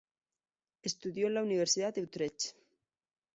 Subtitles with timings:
[0.81, 2.55] Estudió en la Universidad de Utrecht.